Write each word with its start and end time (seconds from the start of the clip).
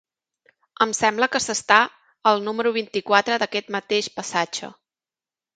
Em 0.85 0.93
sembla 0.99 1.27
que 1.35 1.41
s'està 1.45 1.77
al 2.31 2.41
número 2.47 2.73
vint-i-quatre 2.79 3.39
d'aquest 3.45 3.73
mateix 3.77 4.11
passatge. 4.21 4.73